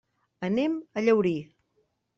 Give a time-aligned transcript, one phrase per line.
[0.47, 1.37] Anem a Llaurí.